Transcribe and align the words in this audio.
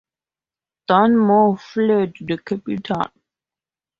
Dunmore 0.87 1.59
fled 1.59 2.13
the 2.21 2.39
capital. 2.39 3.03